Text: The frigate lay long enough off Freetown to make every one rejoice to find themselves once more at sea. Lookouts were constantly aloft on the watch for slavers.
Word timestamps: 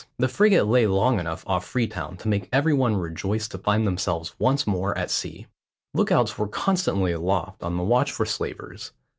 The 0.17 0.27
frigate 0.27 0.63
lay 0.65 0.87
long 0.87 1.19
enough 1.19 1.43
off 1.45 1.63
Freetown 1.63 2.17
to 2.17 2.27
make 2.27 2.49
every 2.51 2.73
one 2.73 2.95
rejoice 2.97 3.47
to 3.49 3.59
find 3.59 3.85
themselves 3.85 4.33
once 4.39 4.65
more 4.65 4.97
at 4.97 5.11
sea. 5.11 5.45
Lookouts 5.93 6.39
were 6.39 6.47
constantly 6.47 7.11
aloft 7.11 7.61
on 7.61 7.77
the 7.77 7.83
watch 7.83 8.11
for 8.11 8.25
slavers. 8.25 8.93